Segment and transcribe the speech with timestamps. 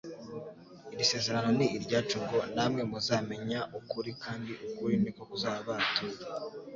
[0.93, 6.25] iri sezerano ni iryacu ngo:«Namwe muzamenya ukuri kandi ukuri niko kuzababatura».